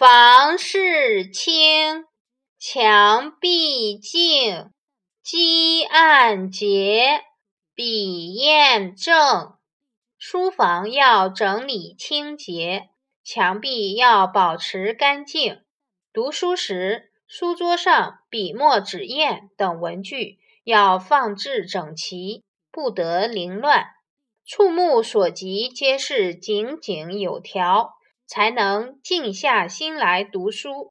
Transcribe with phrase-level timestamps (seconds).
[0.00, 2.06] 房事清，
[2.58, 4.70] 墙壁净，
[5.22, 7.20] 几案洁，
[7.74, 9.58] 笔砚正。
[10.16, 12.88] 书房要整理清洁，
[13.22, 15.60] 墙壁要保持干净。
[16.14, 22.42] 读书时，书桌上笔墨纸砚等文具要放置整齐，
[22.72, 23.84] 不得凌乱。
[24.46, 27.99] 触目所及皆是井井有条。
[28.30, 30.70] 才能静下心来读书。